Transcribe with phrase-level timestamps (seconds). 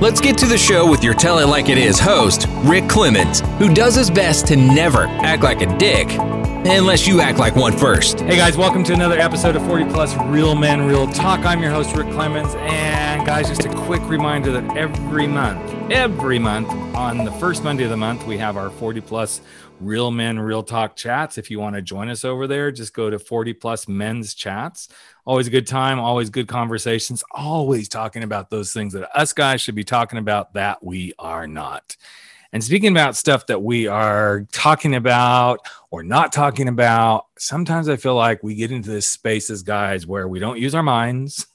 [0.00, 3.40] Let's get to the show with your Tell It Like It Is host, Rick Clemens,
[3.58, 6.06] who does his best to never act like a dick.
[6.12, 8.20] Unless you act like one first.
[8.20, 11.40] Hey guys, welcome to another episode of 40 Plus Real Men Real Talk.
[11.44, 12.54] I'm your host, Rick Clemens.
[12.58, 17.82] And guys, just a quick reminder that every month, every month, on the first Monday
[17.82, 19.40] of the month, we have our 40 Plus
[19.80, 21.38] Real Men Real Talk chats.
[21.38, 24.88] If you want to join us over there, just go to 40 Plus Men's Chats.
[25.28, 29.60] Always a good time, always good conversations, always talking about those things that us guys
[29.60, 31.98] should be talking about that we are not.
[32.54, 35.60] And speaking about stuff that we are talking about
[35.90, 40.06] or not talking about, sometimes I feel like we get into this space as guys
[40.06, 41.46] where we don't use our minds,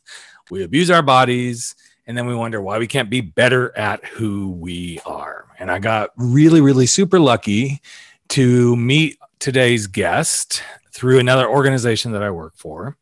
[0.52, 1.74] we abuse our bodies,
[2.06, 5.48] and then we wonder why we can't be better at who we are.
[5.58, 7.82] And I got really, really super lucky
[8.28, 12.98] to meet today's guest through another organization that I work for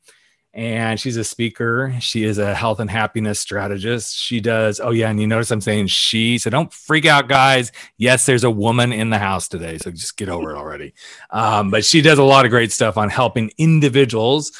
[0.54, 1.96] and she's a speaker.
[2.00, 4.18] She is a health and happiness strategist.
[4.18, 5.10] She does, oh, yeah.
[5.10, 7.72] And you notice I'm saying she, so don't freak out, guys.
[7.98, 10.94] Yes, there's a woman in the house today, so just get over it already.
[11.30, 14.52] Um, but she does a lot of great stuff on helping individuals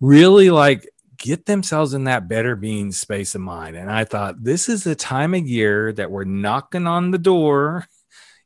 [0.00, 3.76] really like get themselves in that better being space of mind.
[3.76, 7.86] And I thought this is the time of year that we're knocking on the door,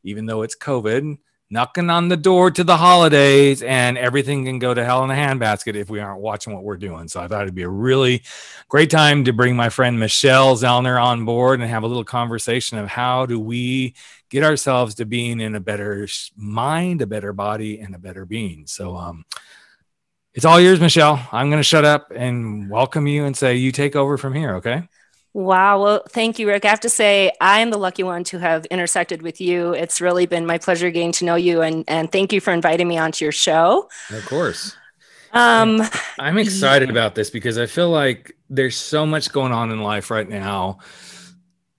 [0.02, 4.74] even though it's COVID knocking on the door to the holidays and everything can go
[4.74, 7.06] to hell in a handbasket if we aren't watching what we're doing.
[7.06, 8.22] So I thought it'd be a really
[8.68, 12.78] great time to bring my friend Michelle Zellner on board and have a little conversation
[12.78, 13.94] of how do we
[14.28, 18.66] get ourselves to being in a better mind, a better body, and a better being.
[18.66, 19.24] So um
[20.34, 21.26] it's all yours, Michelle.
[21.32, 24.56] I'm going to shut up and welcome you and say you take over from here,
[24.56, 24.86] okay?
[25.36, 25.82] Wow.
[25.82, 26.64] Well, thank you, Rick.
[26.64, 29.74] I have to say, I am the lucky one to have intersected with you.
[29.74, 32.88] It's really been my pleasure getting to know you, and and thank you for inviting
[32.88, 33.86] me onto your show.
[34.08, 34.74] Of course.
[35.34, 35.82] Um,
[36.18, 40.10] I'm excited about this because I feel like there's so much going on in life
[40.10, 40.78] right now.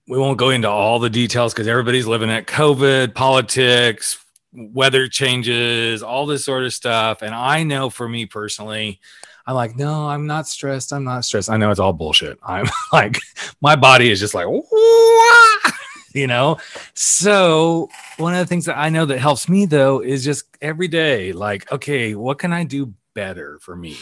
[0.07, 6.03] We won't go into all the details because everybody's living at COVID, politics, weather changes,
[6.03, 7.23] all this sort of stuff.
[7.23, 8.99] And I know for me personally,
[9.47, 10.91] I'm like, no, I'm not stressed.
[10.91, 11.49] I'm not stressed.
[11.49, 12.37] I know it's all bullshit.
[12.43, 13.17] I'm like,
[13.61, 14.45] my body is just like,
[16.13, 16.57] you know?
[16.93, 20.89] So, one of the things that I know that helps me though is just every
[20.89, 23.97] day, like, okay, what can I do better for me?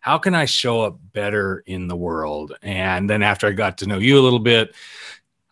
[0.00, 2.56] How can I show up better in the world?
[2.60, 4.74] And then after I got to know you a little bit,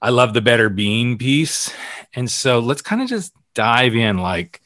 [0.03, 1.73] I love the better being piece.
[2.15, 4.60] And so let's kind of just dive in like,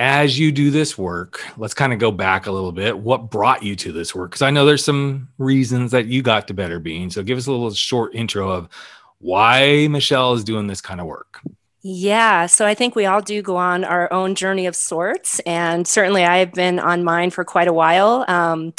[0.00, 2.98] as you do this work, let's kind of go back a little bit.
[2.98, 4.30] What brought you to this work?
[4.30, 7.10] Because I know there's some reasons that you got to better being.
[7.10, 8.70] So give us a little short intro of
[9.18, 11.40] why Michelle is doing this kind of work.
[11.82, 15.38] Yeah, so I think we all do go on our own journey of sorts.
[15.40, 18.24] And certainly I've been on mine for quite a while.
[18.26, 18.72] Um,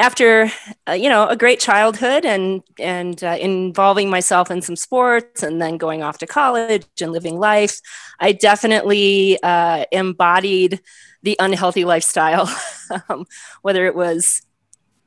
[0.00, 0.50] after
[0.88, 5.60] uh, you know a great childhood and and uh, involving myself in some sports and
[5.60, 7.80] then going off to college and living life
[8.18, 10.80] i definitely uh, embodied
[11.22, 12.50] the unhealthy lifestyle
[13.08, 13.26] um,
[13.62, 14.42] whether it was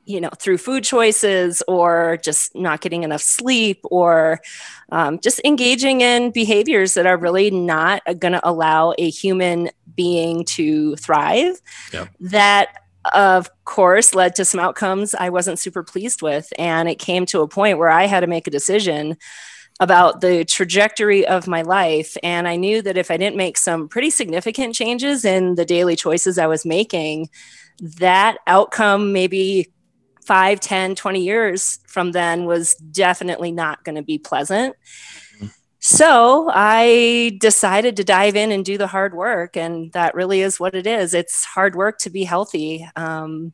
[0.04, 4.40] you know through food choices or just not getting enough sleep or
[4.92, 10.44] um, just engaging in behaviors that are really not going to allow a human being
[10.44, 11.60] to thrive
[11.92, 12.06] yeah.
[12.20, 16.52] that of course led to some outcomes I wasn't super pleased with.
[16.58, 19.16] And it came to a point where I had to make a decision
[19.80, 22.16] about the trajectory of my life.
[22.22, 25.96] And I knew that if I didn't make some pretty significant changes in the daily
[25.96, 27.28] choices I was making,
[27.98, 29.72] that outcome, maybe
[30.24, 34.76] 5, 10, 20 years from then, was definitely not going to be pleasant.
[35.86, 39.54] So I decided to dive in and do the hard work.
[39.54, 42.88] And that really is what it is it's hard work to be healthy.
[42.96, 43.52] Um,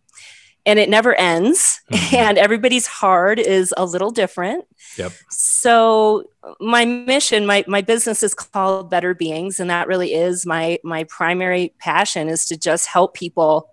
[0.64, 1.80] and it never ends.
[1.90, 2.14] Mm-hmm.
[2.14, 4.64] And everybody's hard is a little different.
[4.96, 5.12] Yep.
[5.30, 6.30] So
[6.60, 11.04] my mission, my my business is called Better Beings, and that really is my my
[11.04, 13.70] primary passion is to just help people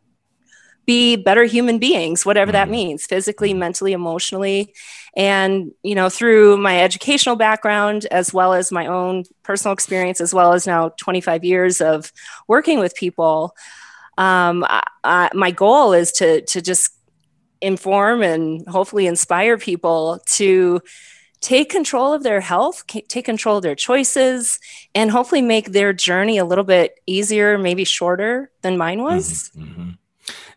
[0.87, 2.71] be better human beings, whatever that mm-hmm.
[2.71, 4.73] means, physically, mentally, emotionally.
[5.15, 10.33] And, you know, through my educational background, as well as my own personal experience, as
[10.33, 12.11] well as now 25 years of
[12.47, 13.53] working with people,
[14.17, 16.91] um, I, I, my goal is to, to just
[17.61, 20.79] inform and hopefully inspire people to
[21.41, 24.59] take control of their health, take control of their choices,
[24.95, 29.51] and hopefully make their journey a little bit easier, maybe shorter than mine was.
[29.55, 29.89] Mm-hmm, mm-hmm.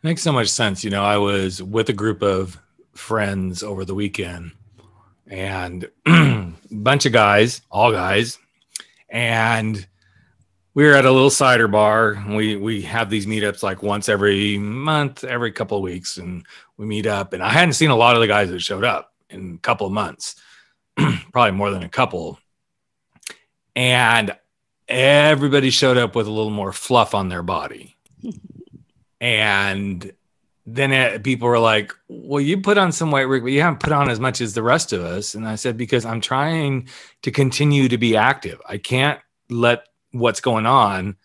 [0.02, 0.82] Makes so much sense.
[0.82, 2.58] You know, I was with a group of
[2.94, 4.52] friends over the weekend
[5.26, 8.38] and a bunch of guys, all guys,
[9.10, 9.86] and
[10.74, 12.24] we were at a little cider bar.
[12.28, 16.46] We we have these meetups like once every month, every couple of weeks, and
[16.76, 17.32] we meet up.
[17.32, 19.86] And I hadn't seen a lot of the guys that showed up in a couple
[19.86, 20.36] of months,
[21.32, 22.38] probably more than a couple.
[23.76, 24.34] And
[24.88, 27.96] everybody showed up with a little more fluff on their body.
[29.20, 30.12] And
[30.66, 33.80] then it, people were like, "Well, you put on some weight, Rick, but you haven't
[33.80, 36.88] put on as much as the rest of us." And I said, "Because I'm trying
[37.22, 38.60] to continue to be active.
[38.68, 41.16] I can't let what's going on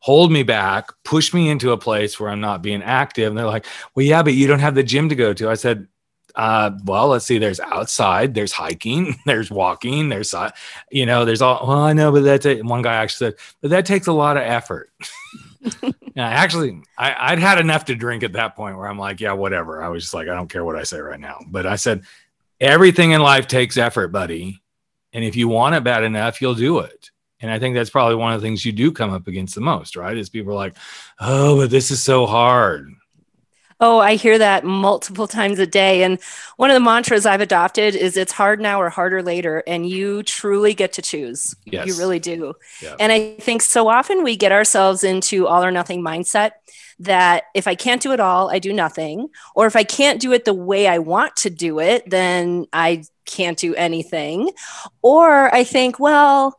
[0.00, 3.46] hold me back, push me into a place where I'm not being active." And they're
[3.46, 5.88] like, "Well, yeah, but you don't have the gym to go to." I said,
[6.36, 7.38] uh, well, let's see.
[7.38, 8.34] There's outside.
[8.34, 9.16] There's hiking.
[9.26, 10.08] There's walking.
[10.08, 10.34] There's,
[10.90, 11.66] you know, there's all.
[11.66, 12.64] Well, I know, but that's it.
[12.64, 14.90] One guy actually said, but that takes a lot of effort.
[16.14, 19.32] yeah, actually, I, I'd had enough to drink at that point where I'm like, yeah,
[19.32, 19.82] whatever.
[19.82, 21.40] I was just like, I don't care what I say right now.
[21.46, 22.04] But I said,
[22.60, 24.62] everything in life takes effort, buddy.
[25.12, 27.10] And if you want it bad enough, you'll do it.
[27.40, 29.60] And I think that's probably one of the things you do come up against the
[29.60, 30.16] most, right?
[30.16, 30.76] Is people are like,
[31.20, 32.90] oh, but this is so hard.
[33.80, 36.02] Oh, I hear that multiple times a day.
[36.02, 36.20] And
[36.56, 39.62] one of the mantras I've adopted is it's hard now or harder later.
[39.66, 41.54] And you truly get to choose.
[41.64, 41.86] Yes.
[41.86, 42.54] You really do.
[42.82, 42.96] Yeah.
[43.00, 46.52] And I think so often we get ourselves into all or nothing mindset
[47.00, 49.28] that if I can't do it all, I do nothing.
[49.54, 53.04] Or if I can't do it the way I want to do it, then I
[53.26, 54.50] can't do anything.
[55.02, 56.58] Or I think, well,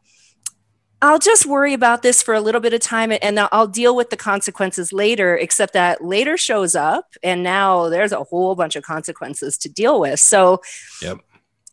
[1.02, 4.10] I'll just worry about this for a little bit of time and I'll deal with
[4.10, 8.84] the consequences later, except that later shows up and now there's a whole bunch of
[8.84, 10.20] consequences to deal with.
[10.20, 10.62] So
[11.02, 11.20] yep.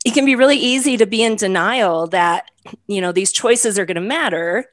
[0.04, 2.50] it can be really easy to be in denial that,
[2.86, 4.66] you know, these choices are going to matter.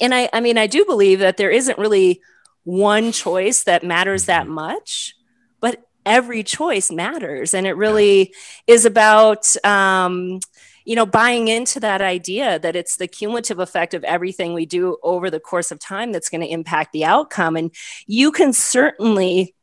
[0.00, 2.20] And I, I mean, I do believe that there isn't really
[2.62, 4.54] one choice that matters that mm-hmm.
[4.54, 5.14] much,
[5.60, 7.54] but every choice matters.
[7.54, 8.34] And it really
[8.66, 10.40] is about, um,
[10.84, 14.98] you know, buying into that idea that it's the cumulative effect of everything we do
[15.02, 17.56] over the course of time that's going to impact the outcome.
[17.56, 17.74] And
[18.06, 19.54] you can certainly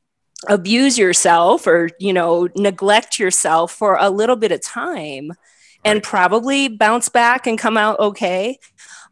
[0.48, 5.38] abuse yourself or, you know, neglect yourself for a little bit of time right.
[5.86, 8.58] and probably bounce back and come out okay.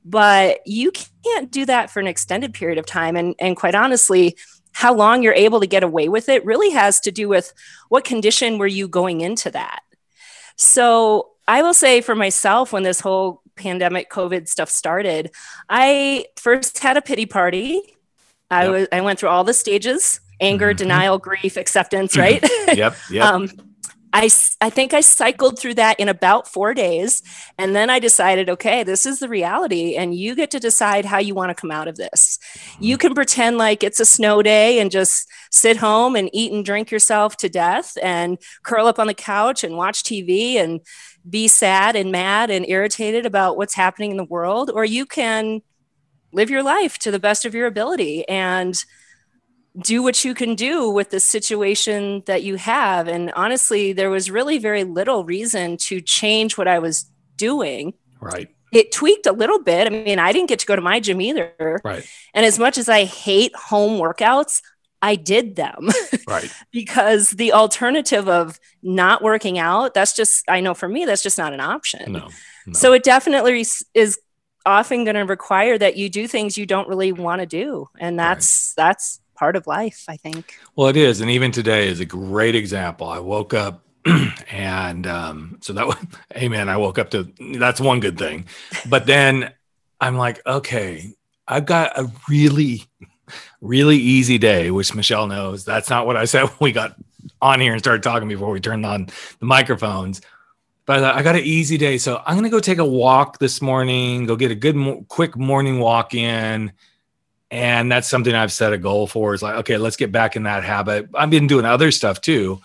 [0.04, 0.92] But you
[1.24, 3.16] can't do that for an extended period of time.
[3.16, 4.36] And, and quite honestly,
[4.72, 7.54] how long you're able to get away with it really has to do with
[7.90, 9.82] what condition were you going into that.
[10.56, 15.32] So I will say for myself, when this whole pandemic COVID stuff started,
[15.68, 17.82] I first had a pity party.
[18.52, 18.72] I yep.
[18.72, 20.78] was I went through all the stages: anger, mm-hmm.
[20.78, 22.16] denial, grief, acceptance.
[22.16, 22.48] Right.
[22.76, 22.96] yep.
[23.10, 23.26] Yep.
[23.26, 23.50] um,
[24.12, 24.30] I,
[24.60, 27.22] I think I cycled through that in about four days.
[27.60, 29.96] And then I decided, okay, this is the reality.
[29.96, 32.40] And you get to decide how you want to come out of this.
[32.80, 33.08] You mm-hmm.
[33.08, 36.90] can pretend like it's a snow day and just sit home and eat and drink
[36.90, 40.82] yourself to death and curl up on the couch and watch TV and
[41.30, 45.62] be sad and mad and irritated about what's happening in the world, or you can
[46.32, 48.84] live your life to the best of your ability and
[49.84, 53.08] do what you can do with the situation that you have.
[53.08, 57.94] And honestly, there was really very little reason to change what I was doing.
[58.20, 58.50] Right.
[58.72, 59.88] It tweaked a little bit.
[59.88, 61.82] I mean, I didn't get to go to my gym either.
[61.84, 62.08] Right.
[62.34, 64.62] And as much as I hate home workouts,
[65.02, 65.90] I did them.
[66.28, 66.52] Right.
[66.72, 71.38] because the alternative of not working out, that's just, I know for me, that's just
[71.38, 72.12] not an option.
[72.12, 72.30] No.
[72.68, 72.74] no.
[72.74, 74.20] So it definitely is
[74.66, 77.88] often going to require that you do things you don't really want to do.
[78.00, 78.88] And that's, right.
[78.88, 80.56] that's part of life, I think.
[80.76, 81.22] Well, it is.
[81.22, 83.08] And even today is a great example.
[83.08, 83.86] I woke up
[84.52, 85.98] and um, so that was,
[86.36, 88.46] hey man, I woke up to, that's one good thing.
[88.88, 89.54] But then
[90.00, 91.14] I'm like, okay,
[91.48, 92.84] I've got a really
[93.62, 95.66] really easy day, which Michelle knows.
[95.66, 96.96] That's not what I said when we got
[97.42, 99.08] on here and started talking before we turned on
[99.40, 100.22] the microphones.
[100.86, 103.62] But uh, I got an easy day, so I'm gonna go take a walk this
[103.62, 104.26] morning.
[104.26, 106.72] Go get a good, mo- quick morning walk in,
[107.52, 109.36] and that's something I've set a goal for.
[109.36, 111.10] Is like, okay, let's get back in that habit.
[111.14, 112.60] I've been doing other stuff too,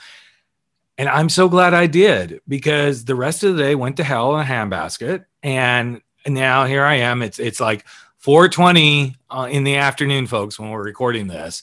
[0.96, 4.34] and I'm so glad I did because the rest of the day went to hell
[4.36, 7.20] in a handbasket, and now here I am.
[7.20, 7.84] It's it's like
[8.24, 11.62] 420 uh, in the afternoon, folks, when we're recording this.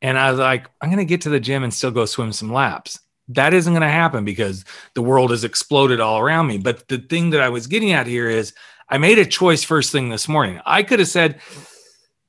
[0.00, 2.32] And I was like, I'm going to get to the gym and still go swim
[2.32, 2.98] some laps.
[3.28, 4.64] That isn't going to happen because
[4.94, 6.56] the world has exploded all around me.
[6.56, 8.54] But the thing that I was getting at here is
[8.88, 10.62] I made a choice first thing this morning.
[10.64, 11.40] I could have said,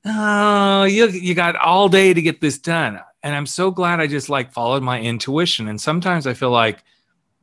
[0.03, 2.99] Oh, you, you got all day to get this done.
[3.23, 5.69] And I'm so glad I just like followed my intuition.
[5.69, 6.83] And sometimes I feel like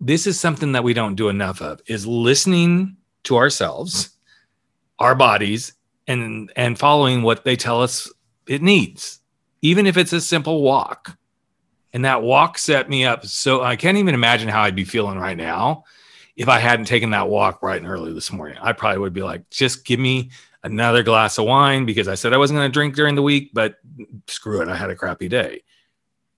[0.02, 4.10] this is something that we don't do enough of is listening to ourselves,
[4.98, 5.72] our bodies,
[6.06, 8.12] and and following what they tell us
[8.46, 9.20] it needs,
[9.62, 11.16] even if it's a simple walk.
[11.92, 13.24] And that walk set me up.
[13.24, 15.84] So I can't even imagine how I'd be feeling right now
[16.36, 18.58] if I hadn't taken that walk bright and early this morning.
[18.60, 20.30] I probably would be like, just give me
[20.64, 23.50] another glass of wine because I said I wasn't going to drink during the week,
[23.52, 23.76] but
[24.26, 24.68] screw it.
[24.68, 25.62] I had a crappy day.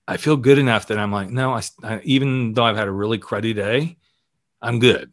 [0.07, 2.91] I feel good enough that I'm like, no, I, I, even though I've had a
[2.91, 3.97] really cruddy day,
[4.61, 5.11] I'm good.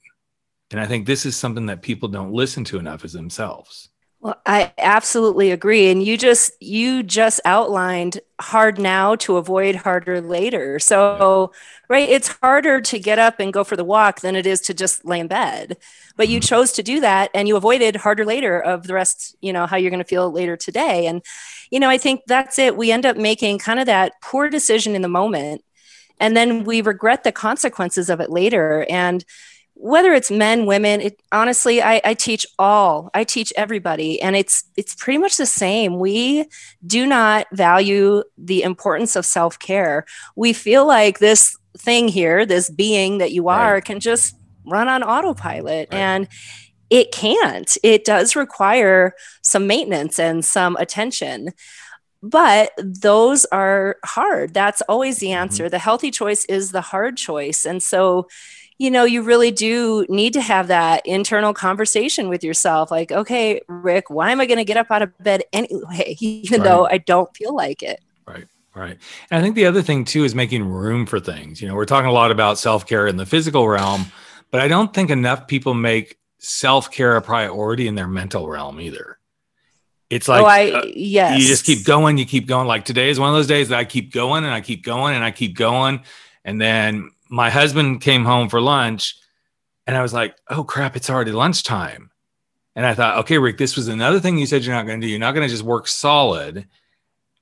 [0.70, 3.88] And I think this is something that people don't listen to enough as themselves.
[4.24, 5.90] Well, I absolutely agree.
[5.90, 10.78] And you just you just outlined hard now to avoid harder later.
[10.78, 11.52] So,
[11.90, 14.72] right, it's harder to get up and go for the walk than it is to
[14.72, 15.76] just lay in bed.
[16.16, 16.46] But you mm-hmm.
[16.46, 19.76] chose to do that and you avoided harder later of the rest, you know, how
[19.76, 21.06] you're going to feel later today.
[21.06, 21.22] And
[21.70, 22.78] you know, I think that's it.
[22.78, 25.62] We end up making kind of that poor decision in the moment
[26.20, 29.24] and then we regret the consequences of it later and
[29.74, 34.64] whether it's men women it honestly I, I, teach all i teach everybody and it's
[34.76, 36.46] it's pretty much the same we
[36.86, 40.04] do not value the importance of self-care
[40.36, 43.84] we feel like this thing here this being that you are right.
[43.84, 45.98] can just run on autopilot right.
[45.98, 46.28] and
[46.88, 51.50] it can't it does require some maintenance and some attention
[52.22, 55.42] but those are hard that's always the mm-hmm.
[55.42, 55.70] answer mm-hmm.
[55.70, 58.28] the healthy choice is the hard choice and so
[58.78, 62.90] you know, you really do need to have that internal conversation with yourself.
[62.90, 66.60] Like, okay, Rick, why am I going to get up out of bed anyway, even
[66.60, 66.68] right.
[66.68, 68.00] though I don't feel like it?
[68.26, 68.46] Right.
[68.74, 68.98] Right.
[69.30, 71.62] And I think the other thing too is making room for things.
[71.62, 74.06] You know, we're talking a lot about self care in the physical realm,
[74.50, 78.80] but I don't think enough people make self care a priority in their mental realm
[78.80, 79.18] either.
[80.10, 81.40] It's like, oh, I, uh, yes.
[81.40, 82.66] you just keep going, you keep going.
[82.66, 85.14] Like today is one of those days that I keep going and I keep going
[85.14, 86.02] and I keep going.
[86.44, 89.16] And then my husband came home for lunch
[89.88, 92.10] and I was like, oh crap, it's already lunchtime.
[92.76, 95.06] And I thought, okay, Rick, this was another thing you said you're not going to
[95.06, 95.10] do.
[95.10, 96.68] You're not going to just work solid.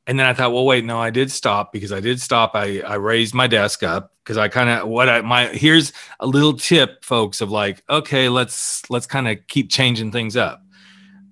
[0.06, 2.52] And then I thought, well, wait, no, I did stop because I did stop.
[2.54, 6.26] I, I raised my desk up because I kind of what I my here's a
[6.26, 10.62] little tip, folks, of like, okay, let's let's kind of keep changing things up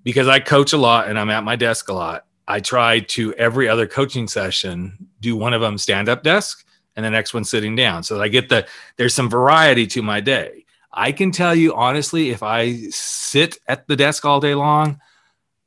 [0.04, 2.26] because I coach a lot and I'm at my desk a lot.
[2.46, 6.64] I try to every other coaching session do one of them stand up desk
[6.96, 8.66] and the next one sitting down so I get the
[8.96, 10.64] there's some variety to my day.
[10.92, 15.00] I can tell you honestly, if I sit at the desk all day long,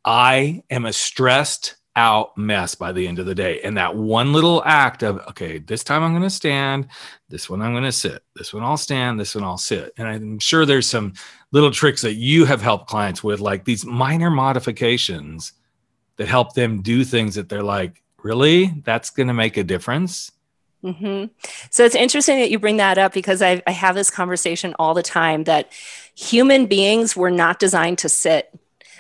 [0.04, 3.62] I am a stressed out mess by the end of the day.
[3.62, 6.88] And that one little act of, okay, this time I'm going to stand,
[7.30, 9.94] this one I'm going to sit, this one I'll stand, this one I'll sit.
[9.98, 11.14] And I'm sure there's some
[11.52, 15.54] little tricks that you have helped clients with, like these minor modifications
[16.18, 18.74] that help them do things that they're like, really?
[18.84, 20.32] That's going to make a difference.
[20.84, 21.26] Mm-hmm.
[21.70, 24.94] So it's interesting that you bring that up because I, I have this conversation all
[24.94, 25.72] the time that
[26.16, 28.54] human beings were not designed to sit.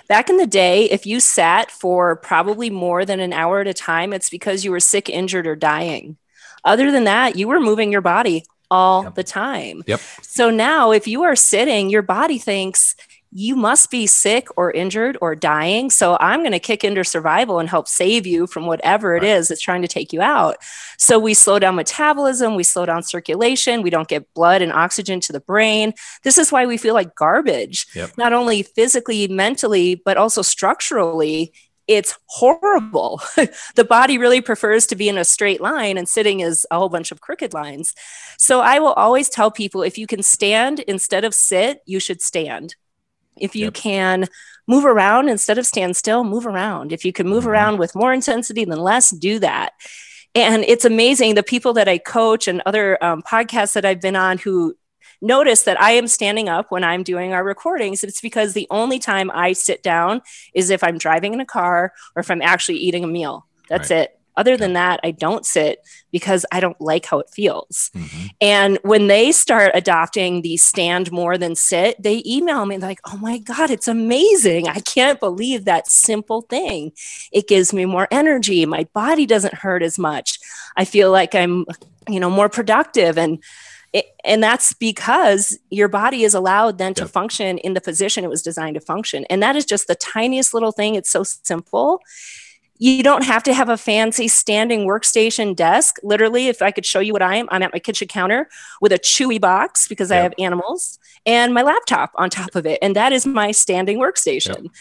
[0.07, 3.73] Back in the day, if you sat for probably more than an hour at a
[3.73, 6.17] time, it's because you were sick, injured, or dying.
[6.63, 9.15] Other than that, you were moving your body all yep.
[9.15, 9.83] the time.
[9.85, 9.99] Yep.
[10.21, 12.95] So now, if you are sitting, your body thinks,
[13.35, 15.89] you must be sick or injured or dying.
[15.89, 19.47] So I'm going to kick into survival and help save you from whatever it is
[19.47, 20.57] that's trying to take you out.
[20.97, 25.19] So we slow down metabolism, we slow down circulation, we don't get blood and oxygen
[25.21, 25.93] to the brain.
[26.21, 28.11] This is why we feel like garbage, yep.
[28.17, 31.53] not only physically, mentally, but also structurally.
[31.87, 33.19] It's horrible.
[33.75, 36.87] the body really prefers to be in a straight line, and sitting is a whole
[36.87, 37.93] bunch of crooked lines.
[38.37, 42.21] So I will always tell people if you can stand instead of sit, you should
[42.21, 42.75] stand
[43.37, 43.73] if you yep.
[43.73, 44.27] can
[44.67, 46.91] move around instead of stand still, move around.
[46.91, 47.49] If you can move mm-hmm.
[47.49, 49.73] around with more intensity than less, do that.
[50.35, 54.15] And it's amazing the people that I coach and other um, podcasts that I've been
[54.15, 54.75] on who
[55.21, 58.03] notice that I am standing up when I'm doing our recordings.
[58.03, 60.21] It's because the only time I sit down
[60.53, 63.47] is if I'm driving in a car or if I'm actually eating a meal.
[63.69, 64.01] That's right.
[64.01, 64.19] it.
[64.35, 65.79] Other than that, I don't sit
[66.11, 67.91] because I don't like how it feels.
[67.95, 68.27] Mm-hmm.
[68.41, 73.17] And when they start adopting the stand more than sit, they email me like, oh
[73.17, 74.67] my God, it's amazing.
[74.67, 76.91] I can't believe that simple thing.
[77.31, 78.65] It gives me more energy.
[78.65, 80.39] My body doesn't hurt as much.
[80.75, 81.65] I feel like I'm,
[82.07, 83.17] you know, more productive.
[83.17, 83.43] And
[83.93, 87.11] it, and that's because your body is allowed then to yep.
[87.11, 89.25] function in the position it was designed to function.
[89.29, 90.95] And that is just the tiniest little thing.
[90.95, 92.01] It's so simple
[92.83, 95.99] you don't have to have a fancy standing workstation desk.
[96.03, 98.49] Literally, if I could show you what I am, I'm at my kitchen counter
[98.81, 100.19] with a chewy box because yep.
[100.19, 102.79] I have animals and my laptop on top of it.
[102.81, 104.63] And that is my standing workstation.
[104.63, 104.71] Yep.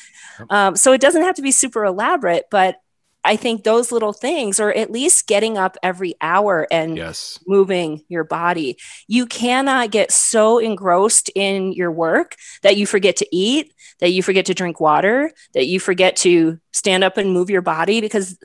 [0.40, 0.50] Yep.
[0.52, 2.80] Um, so it doesn't have to be super elaborate, but
[3.24, 7.38] I think those little things, or at least getting up every hour and Yes.
[7.46, 8.78] moving your body.
[9.06, 14.22] You cannot get so engrossed in your work that you forget to eat, that you
[14.22, 18.38] forget to drink water, that you forget to stand up and move your body because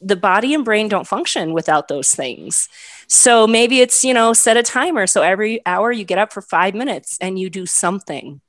[0.00, 2.68] the body and brain don't function without those things.
[3.06, 5.06] So maybe it's, you know, set a timer.
[5.06, 8.40] So every hour you get up for five minutes and you do something.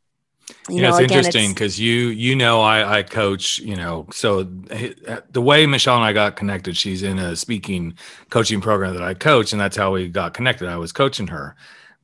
[0.70, 5.42] You know, it's interesting because you you know I I coach you know so the
[5.42, 7.94] way Michelle and I got connected she's in a speaking
[8.30, 11.56] coaching program that I coach and that's how we got connected I was coaching her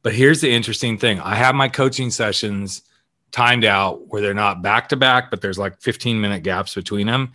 [0.03, 2.81] but here's the interesting thing I have my coaching sessions
[3.31, 7.07] timed out where they're not back to back but there's like 15 minute gaps between
[7.07, 7.31] them.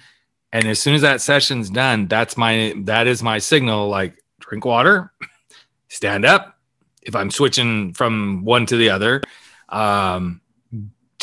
[0.53, 4.65] And as soon as that session's done that's my that is my signal like drink
[4.65, 5.13] water
[5.89, 6.59] stand up.
[7.03, 9.23] If I'm switching from one to the other
[9.69, 10.41] um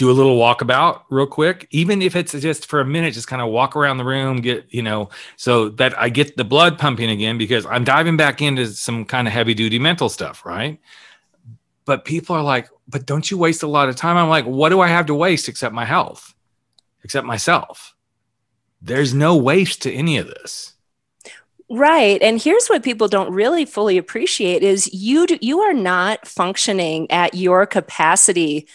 [0.01, 3.39] do a little walkabout real quick, even if it's just for a minute, just kind
[3.39, 7.11] of walk around the room, get, you know, so that I get the blood pumping
[7.11, 10.79] again because I'm diving back into some kind of heavy duty mental stuff, right?
[11.85, 14.17] But people are like, but don't you waste a lot of time?
[14.17, 16.33] I'm like, what do I have to waste except my health,
[17.03, 17.95] except myself?
[18.81, 20.73] There's no waste to any of this.
[21.69, 22.21] Right.
[22.21, 27.09] And here's what people don't really fully appreciate is you do, you are not functioning
[27.09, 28.67] at your capacity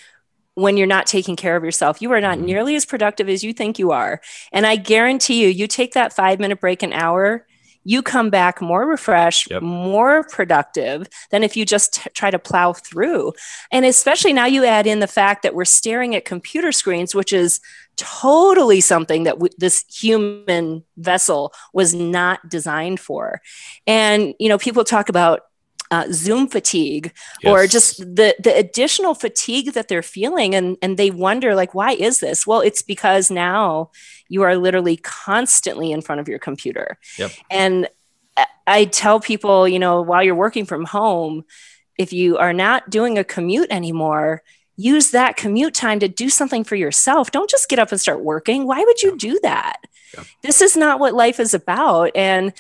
[0.55, 2.01] when you're not taking care of yourself.
[2.01, 2.45] You are not Mhm.
[2.45, 4.23] nearly as productive as you think you are.
[4.51, 7.47] And I guarantee you, you take that five minute break an hour,
[7.87, 9.63] you come back more refreshed, Yep.
[9.63, 13.33] more productive than if you just t- try to plow through.
[13.71, 17.33] And especially now you add in the fact that we're staring at computer screens, which
[17.33, 17.61] is
[17.97, 23.41] totally something that w- this human vessel was not designed for.
[23.87, 25.43] And, you know, people talk about
[25.91, 27.13] uh, Zoom fatigue
[27.45, 31.93] or just the the additional fatigue that they're feeling and and they wonder like why
[31.93, 32.47] is this?
[32.47, 33.91] Well it's because now
[34.29, 36.99] you are literally constantly in front of your computer.
[37.19, 37.31] Yep.
[37.51, 37.89] and
[38.67, 41.45] I- tell people you know while you're working from home
[41.99, 44.43] if you are not doing a commute anymore
[44.77, 47.31] use that commute time to do something for yourself.
[47.31, 48.67] Don't just get up and start working.
[48.67, 49.79] Why would you do that?
[50.15, 50.27] Yep.
[50.43, 52.11] this is not what life is about.
[52.15, 52.53] And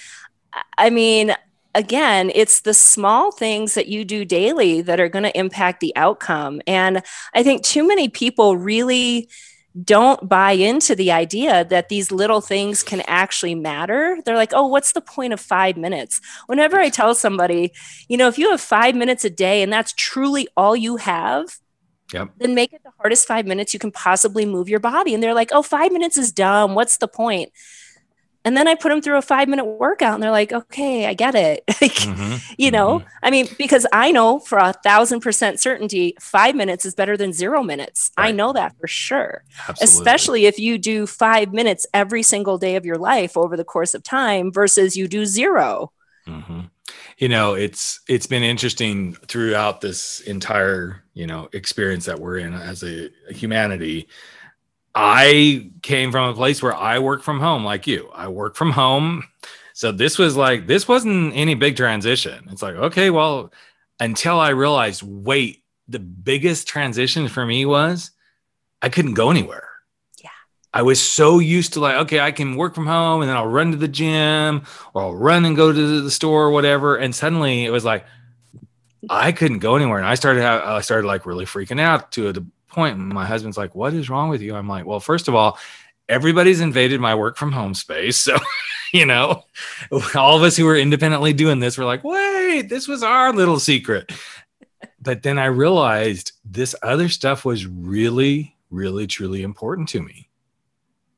[0.79, 1.35] i mean
[1.77, 5.95] again, it's the small things that you do daily that are going to impact the
[5.95, 6.61] outcome.
[6.67, 7.03] And
[7.35, 9.29] I think too many people really
[9.85, 14.19] don't buy into the idea that these little things can actually matter.
[14.25, 16.19] They're like, oh, what's the point of five minutes?
[16.47, 17.73] Whenever I tell somebody,
[18.09, 21.59] you know, if you have five minutes a day and that's truly all you have,
[22.15, 22.31] Yep.
[22.39, 25.13] then make it the hardest five minutes you can possibly move your body.
[25.13, 26.75] And they're like, oh, five minutes is dumb.
[26.75, 27.51] What's the point?
[28.47, 31.15] And then I put them through a five minute workout and they're like, okay, I
[31.15, 31.65] get it.
[31.83, 32.41] Like, Mhm.
[32.59, 36.95] you know, I mean, because I know for a thousand percent certainty, five minutes is
[36.95, 38.11] better than zero minutes.
[38.17, 39.85] I know that for sure, Absolutely.
[39.85, 43.95] especially if you do five minutes every single day of your life over the course
[43.95, 45.93] of time versus you do zero.
[46.27, 46.61] hmm
[47.19, 52.55] You know, it's it's been interesting throughout this entire you know experience that we're in
[52.55, 54.09] as a, a humanity.
[54.99, 58.09] I came from a place where I work from home, like you.
[58.15, 59.25] I work from home,
[59.75, 62.49] so this was like this wasn't any big transition.
[62.51, 63.53] It's like okay, well,
[64.01, 68.11] until I realized, wait, the biggest transition for me was
[68.81, 69.69] I couldn't go anywhere.
[70.23, 70.31] Yeah.
[70.73, 73.47] I was so used to like, okay, I can work from home and then I'll
[73.47, 76.97] run to the gym or I'll run and go to the store or whatever.
[76.97, 78.07] And suddenly it was like,
[79.09, 79.99] I couldn't go anywhere.
[79.99, 82.47] And I started, I started like really freaking out to the
[82.77, 82.99] point.
[82.99, 84.55] My husband's like, what is wrong with you?
[84.55, 85.59] I'm like, well, first of all,
[86.09, 88.29] everybody's invaded my work from home space.
[88.37, 88.39] So,
[88.93, 89.45] you know,
[90.15, 93.59] all of us who were independently doing this were like, wait, this was our little
[93.59, 94.13] secret.
[95.03, 100.29] But then I realized this other stuff was really, really, truly important to me.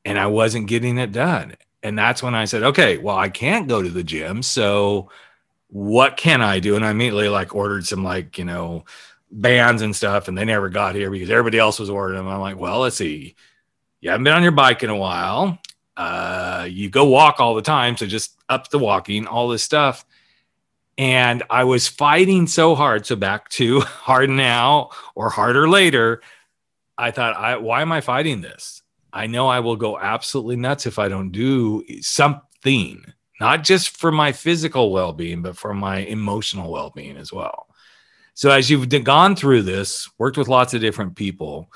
[0.03, 1.55] And I wasn't getting it done.
[1.83, 4.41] And that's when I said, okay, well, I can't go to the gym.
[4.41, 5.09] So
[5.67, 6.75] what can I do?
[6.75, 8.85] And I immediately like ordered some like, you know,
[9.31, 12.27] bands and stuff, and they never got here because everybody else was ordering them.
[12.27, 13.35] I'm like, well, let's see.
[14.01, 15.59] You haven't been on your bike in a while.
[15.97, 17.97] Uh, you go walk all the time.
[17.97, 20.05] So just up the walking, all this stuff.
[20.97, 23.05] And I was fighting so hard.
[23.05, 26.21] So back to hard now or harder later.
[26.97, 28.81] I thought, I why am I fighting this?
[29.11, 33.03] I know I will go absolutely nuts if I don't do something,
[33.39, 37.68] not just for my physical well being, but for my emotional well being as well.
[38.39, 41.69] So, as you've gone through this, worked with lots of different people,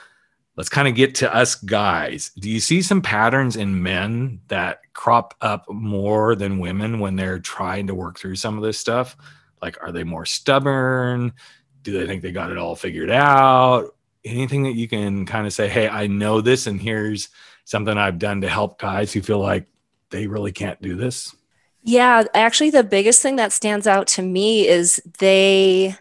[0.56, 2.32] let's kind of get to us guys.
[2.40, 7.40] Do you see some patterns in men that crop up more than women when they're
[7.40, 9.18] trying to work through some of this stuff?
[9.62, 11.34] Like, are they more stubborn?
[11.82, 13.94] Do they think they got it all figured out?
[14.24, 17.28] Anything that you can kind of say, hey, I know this, and here's
[17.66, 19.68] something I've done to help guys who feel like
[20.12, 21.36] they really can't do this?
[21.82, 25.98] Yeah, actually, the biggest thing that stands out to me is they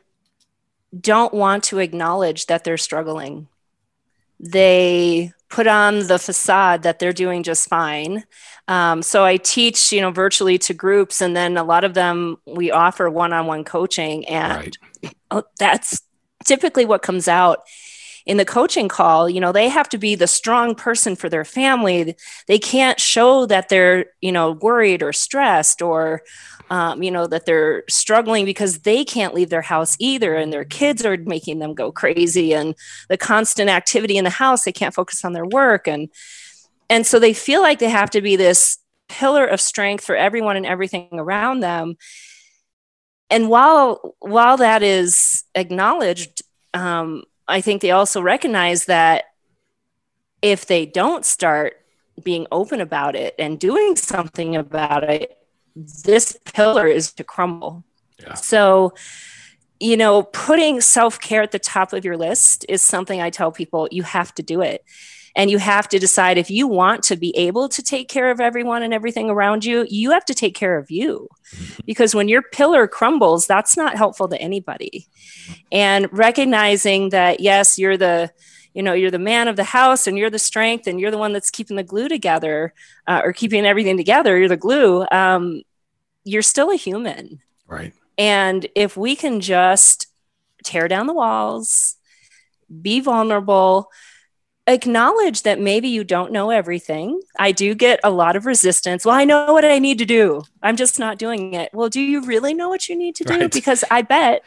[0.98, 3.48] don't want to acknowledge that they're struggling.
[4.38, 8.24] They put on the facade that they're doing just fine.
[8.68, 12.38] Um, so I teach, you know, virtually to groups, and then a lot of them
[12.46, 14.76] we offer one-on-one coaching, and
[15.30, 15.44] right.
[15.58, 16.02] that's
[16.44, 17.60] typically what comes out
[18.24, 21.44] in the coaching call you know they have to be the strong person for their
[21.44, 22.14] family
[22.46, 26.22] they can't show that they're you know worried or stressed or
[26.72, 30.64] um, you know that they're struggling because they can't leave their house either and their
[30.64, 32.74] kids are making them go crazy and
[33.08, 36.08] the constant activity in the house they can't focus on their work and
[36.88, 40.56] and so they feel like they have to be this pillar of strength for everyone
[40.56, 41.96] and everything around them.
[43.30, 46.42] And while while that is acknowledged
[46.74, 49.24] um, I think they also recognize that
[50.40, 51.74] if they don't start
[52.22, 55.36] being open about it and doing something about it,
[55.76, 57.84] this pillar is to crumble.
[58.20, 58.34] Yeah.
[58.34, 58.94] So,
[59.80, 63.52] you know, putting self care at the top of your list is something I tell
[63.52, 64.84] people you have to do it.
[65.34, 68.38] And you have to decide if you want to be able to take care of
[68.38, 71.26] everyone and everything around you, you have to take care of you.
[71.54, 71.80] Mm-hmm.
[71.86, 75.06] Because when your pillar crumbles, that's not helpful to anybody.
[75.72, 78.30] And recognizing that, yes, you're the
[78.74, 81.18] you know you're the man of the house and you're the strength and you're the
[81.18, 82.72] one that's keeping the glue together
[83.06, 85.62] uh, or keeping everything together you're the glue um,
[86.24, 90.06] you're still a human right and if we can just
[90.64, 91.96] tear down the walls
[92.80, 93.90] be vulnerable
[94.66, 97.20] acknowledge that maybe you don't know everything.
[97.38, 99.04] I do get a lot of resistance.
[99.04, 100.42] Well, I know what I need to do.
[100.62, 101.70] I'm just not doing it.
[101.72, 103.34] Well, do you really know what you need to do?
[103.34, 103.52] Right.
[103.52, 104.42] Because I bet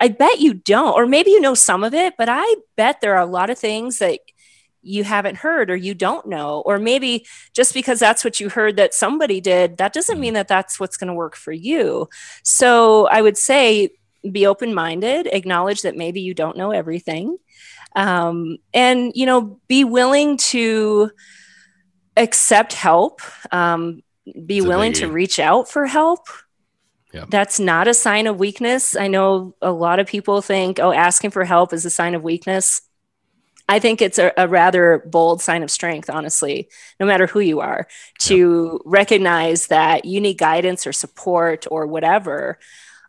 [0.00, 3.14] I bet you don't or maybe you know some of it, but I bet there
[3.14, 4.20] are a lot of things that
[4.84, 8.76] you haven't heard or you don't know or maybe just because that's what you heard
[8.76, 10.36] that somebody did that doesn't mean mm.
[10.36, 12.08] that that's what's going to work for you
[12.42, 13.88] so i would say
[14.30, 17.36] be open minded acknowledge that maybe you don't know everything
[17.96, 21.10] um, and you know be willing to
[22.16, 23.20] accept help
[23.52, 24.02] um,
[24.46, 26.26] be willing to reach out for help
[27.14, 27.24] yeah.
[27.28, 31.30] that's not a sign of weakness i know a lot of people think oh asking
[31.30, 32.82] for help is a sign of weakness
[33.66, 36.68] I think it's a, a, rather bold sign of strength, honestly,
[37.00, 38.80] no matter who you are, to yep.
[38.84, 42.58] recognize that you need guidance or support or whatever,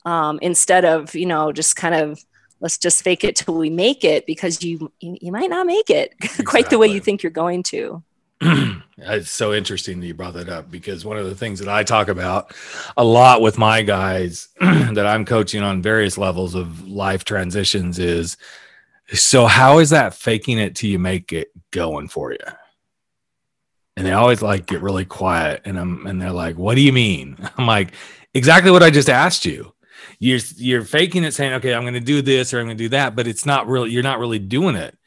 [0.05, 2.23] um, instead of, you know, just kind of
[2.61, 5.89] let's just fake it till we make it because you you, you might not make
[5.89, 6.45] it exactly.
[6.51, 8.01] quite the way you think you're going to
[8.97, 11.83] it's so interesting that you brought that up because one of the things that I
[11.83, 12.53] talk about
[12.97, 18.37] a lot with my guys that I'm coaching on various levels of life transitions is
[19.13, 22.39] so how is that faking it till you make it going for you?
[23.95, 26.91] And they always like get really quiet and I'm and they're like, "What do you
[26.91, 27.93] mean?" I'm like,
[28.33, 29.75] "Exactly what I just asked you."
[30.19, 32.83] you're you're faking it saying okay i'm going to do this or i'm going to
[32.83, 34.97] do that but it's not really you're not really doing it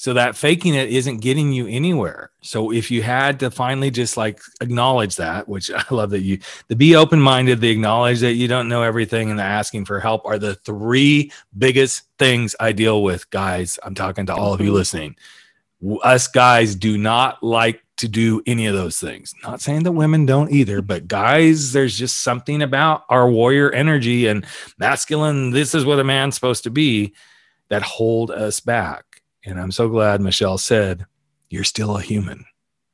[0.00, 4.16] so that faking it isn't getting you anywhere so if you had to finally just
[4.16, 8.48] like acknowledge that which i love that you the be open-minded the acknowledge that you
[8.48, 13.02] don't know everything and the asking for help are the three biggest things i deal
[13.02, 14.76] with guys i'm talking to all of you mm-hmm.
[14.76, 15.16] listening
[16.02, 19.34] us guys do not like to do any of those things.
[19.42, 24.26] Not saying that women don't either, but guys, there's just something about our warrior energy
[24.26, 24.46] and
[24.78, 27.14] masculine, this is what a man's supposed to be,
[27.68, 29.09] that hold us back.
[29.44, 31.06] And I'm so glad Michelle said,
[31.48, 32.44] You're still a human.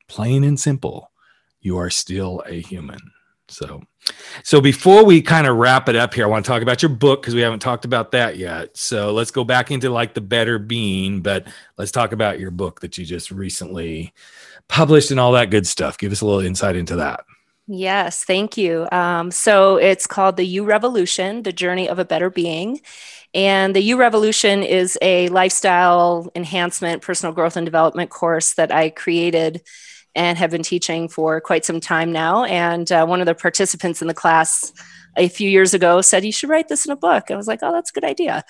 [0.09, 1.11] Plain and simple,
[1.61, 2.99] you are still a human.
[3.49, 3.83] So,
[4.43, 6.89] so before we kind of wrap it up here, I want to talk about your
[6.89, 8.77] book because we haven't talked about that yet.
[8.77, 12.81] So let's go back into like the better being, but let's talk about your book
[12.81, 14.13] that you just recently
[14.69, 15.99] published and all that good stuff.
[15.99, 17.25] Give us a little insight into that.
[17.69, 18.87] Yes, thank you.
[18.93, 22.81] Um, so it's called The You Revolution The Journey of a Better Being.
[23.35, 28.91] And the You Revolution is a lifestyle enhancement, personal growth and development course that I
[28.91, 29.63] created
[30.15, 32.45] and have been teaching for quite some time now.
[32.45, 34.73] And uh, one of the participants in the class
[35.17, 37.31] a few years ago said, You should write this in a book.
[37.31, 38.45] I was like, Oh, that's a good idea.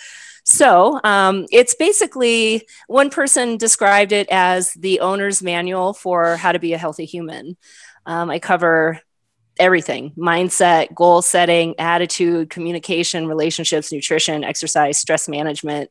[0.45, 6.61] So um, it's basically one person described it as the owner's manual for how to
[6.61, 7.57] be a healthy human.
[8.07, 9.01] Um, I cover
[9.59, 15.91] everything mindset, goal setting, attitude, communication, relationships, nutrition, exercise, stress management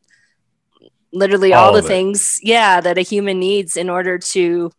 [1.16, 4.70] literally all, all the things yeah that a human needs in order to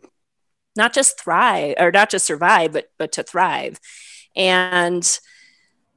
[0.76, 3.80] not just thrive or not just survive but but to thrive.
[4.36, 5.18] And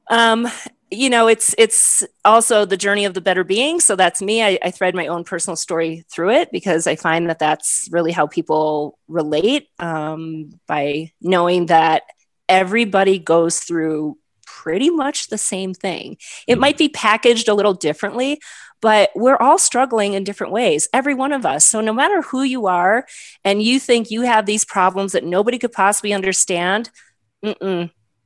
[0.09, 0.47] um
[0.89, 3.79] you know it's it's also the journey of the better being.
[3.79, 4.41] So that's me.
[4.41, 8.11] I, I, thread my own personal story through it because i find that that's really
[8.11, 12.03] how people relate um, by knowing that
[12.49, 16.17] everybody goes through pretty much the same thing.
[16.47, 16.61] It hmm.
[16.61, 18.41] might be packaged a little differently,
[18.81, 21.65] but we're all struggling in different ways, every one of us.
[21.65, 23.05] So, no matter who you are
[23.45, 26.89] and you think you have these problems that nobody could possibly understand,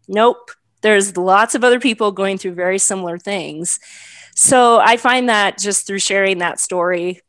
[0.08, 0.52] nope.
[0.82, 3.80] There's lots of other people going through very similar things.
[4.36, 7.22] So, I find that just through sharing that story,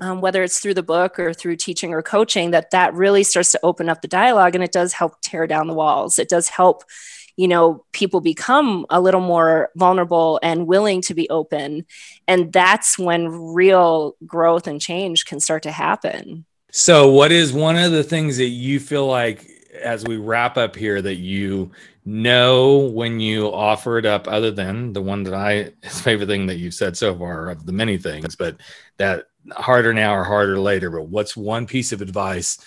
[0.00, 3.52] um, whether it's through the book or through teaching or coaching, that that really starts
[3.52, 6.18] to open up the dialogue and it does help tear down the walls.
[6.18, 6.84] It does help
[7.40, 11.86] you know people become a little more vulnerable and willing to be open
[12.28, 17.76] and that's when real growth and change can start to happen so what is one
[17.76, 19.48] of the things that you feel like
[19.82, 21.70] as we wrap up here that you
[22.04, 26.46] know when you offer it up other than the one that i his favorite thing
[26.46, 28.56] that you've said so far of the many things but
[28.98, 32.58] that harder now or harder later but what's one piece of advice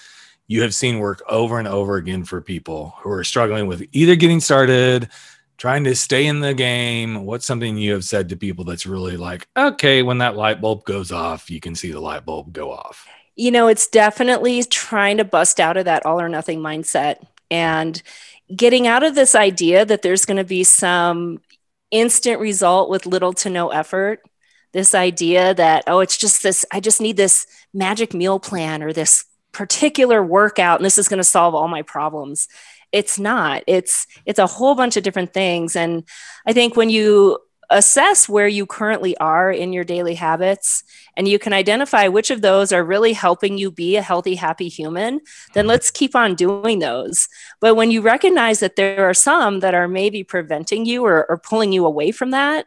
[0.48, 4.16] you have seen work over and over again for people who are struggling with either
[4.16, 5.10] getting started,
[5.58, 7.26] trying to stay in the game.
[7.26, 10.84] What's something you have said to people that's really like, okay, when that light bulb
[10.84, 13.08] goes off, you can see the light bulb go off?
[13.36, 18.02] You know, it's definitely trying to bust out of that all or nothing mindset and
[18.54, 21.42] getting out of this idea that there's going to be some
[21.90, 24.22] instant result with little to no effort.
[24.74, 28.92] This idea that, oh, it's just this, I just need this magic meal plan or
[28.92, 32.50] this particular workout and this is going to solve all my problems.
[32.92, 33.64] It's not.
[33.66, 35.76] It's it's a whole bunch of different things.
[35.76, 36.04] And
[36.46, 40.84] i think when you assess where you currently are in your daily habits
[41.16, 44.68] and you can identify which of those are really helping you be a healthy happy
[44.68, 45.22] human
[45.54, 47.28] then let's keep on doing those.
[47.62, 51.38] But when you recognize that there are some that are maybe preventing you or, or
[51.38, 52.66] pulling you away from that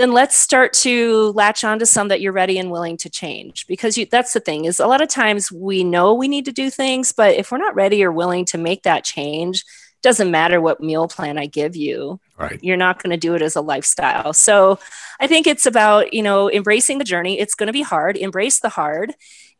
[0.00, 3.66] then let's start to latch on to some that you're ready and willing to change.
[3.66, 6.52] Because you, that's the thing is a lot of times we know we need to
[6.52, 9.62] do things but if we're not ready or willing to make that change
[10.00, 12.18] doesn't matter what meal plan i give you.
[12.38, 12.58] Right.
[12.62, 14.32] You're not going to do it as a lifestyle.
[14.32, 14.78] So
[15.20, 17.38] i think it's about you know embracing the journey.
[17.38, 18.16] It's going to be hard.
[18.16, 19.12] Embrace the hard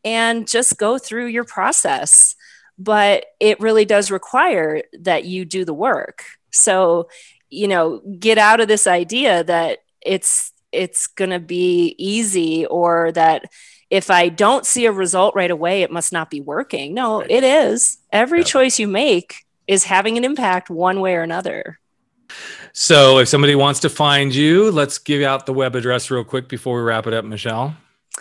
[0.03, 2.35] and just go through your process.
[2.79, 6.23] But it really does require that you do the work.
[6.49, 7.09] So
[7.51, 13.11] you know get out of this idea that it's it's going to be easy or
[13.11, 13.51] that
[13.89, 16.93] if I don't see a result right away, it must not be working.
[16.93, 17.29] No, right.
[17.29, 17.97] it is.
[18.11, 18.45] Every yeah.
[18.45, 21.77] choice you make is having an impact one way or another.
[22.71, 26.47] So, if somebody wants to find you, let's give out the web address real quick
[26.47, 27.75] before we wrap it up, Michelle.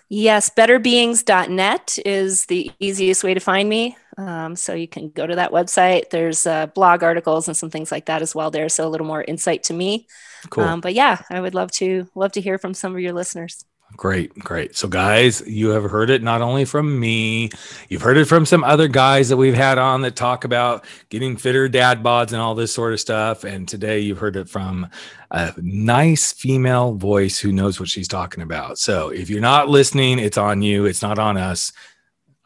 [0.08, 3.96] Yes, betterbeings.net is the easiest way to find me.
[4.18, 6.10] Um, so you can go to that website.
[6.10, 8.68] There's uh, blog articles and some things like that as well there.
[8.68, 10.08] So a little more insight to me.
[10.48, 10.64] Cool.
[10.64, 13.64] Um, but yeah, I would love to love to hear from some of your listeners.
[13.96, 14.76] Great, great.
[14.76, 17.50] So, guys, you have heard it not only from me,
[17.88, 21.37] you've heard it from some other guys that we've had on that talk about getting
[21.37, 23.44] fitter dad bods and all this sort of stuff.
[23.44, 24.88] And today you've heard it from
[25.33, 28.79] a nice female voice who knows what she's talking about.
[28.79, 31.72] So, if you're not listening, it's on you, it's not on us.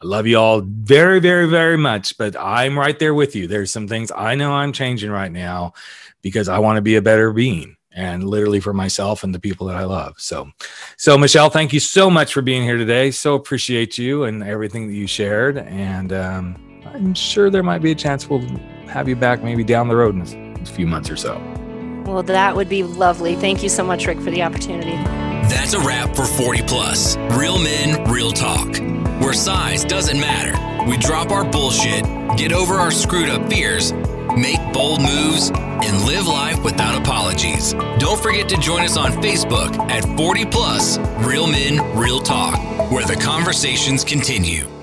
[0.01, 3.47] I love you all very, very, very much, but I'm right there with you.
[3.47, 5.73] There's some things I know I'm changing right now
[6.21, 9.65] because I want to be a better being and literally for myself and the people
[9.67, 10.15] that I love.
[10.19, 10.49] So,
[10.97, 13.09] so Michelle, thank you so much for being here today.
[13.09, 15.57] So appreciate you and everything that you shared.
[15.57, 18.45] And um, I'm sure there might be a chance we'll
[18.87, 21.41] have you back maybe down the road in a few months or so.
[22.05, 23.35] Well, that would be lovely.
[23.35, 24.95] Thank you so much, Rick, for the opportunity.
[25.49, 27.17] That's a wrap for 40 Plus.
[27.31, 28.77] Real men, real talk.
[29.21, 30.53] Where size doesn't matter.
[30.89, 32.03] We drop our bullshit,
[32.37, 33.91] get over our screwed up fears,
[34.37, 37.73] make bold moves, and live life without apologies.
[37.99, 42.59] Don't forget to join us on Facebook at 40 Plus Real Men, Real Talk,
[42.91, 44.74] where the conversations continue.